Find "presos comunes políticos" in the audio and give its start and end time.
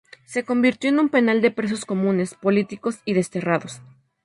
1.51-2.99